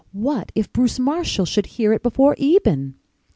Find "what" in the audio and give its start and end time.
0.13-0.51